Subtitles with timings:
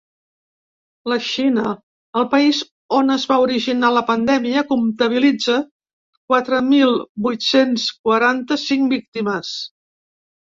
[1.11, 1.71] La Xina,
[2.21, 2.61] el país
[2.99, 5.57] on es va originar la pandèmia, comptabilitza
[6.33, 6.95] quatre mil
[7.27, 9.53] vuit-cents quaranta-cinc víctimes.